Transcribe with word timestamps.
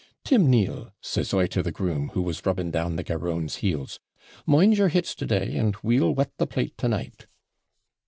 '"Tim 0.23 0.49
Neal," 0.49 0.91
says 0.99 1.31
I 1.31 1.45
to 1.45 1.61
the 1.61 1.71
groom, 1.71 2.09
who 2.15 2.23
was 2.23 2.43
rubbing 2.43 2.71
down 2.71 2.95
the 2.95 3.03
garrone's 3.03 3.57
heels, 3.57 3.99
"mind 4.47 4.75
your 4.75 4.87
hits 4.87 5.13
to 5.13 5.27
day, 5.27 5.55
and 5.57 5.75
WEE'L 5.83 6.15
wet 6.15 6.31
the 6.39 6.47
plate 6.47 6.75
to 6.79 6.87
night." 6.87 7.27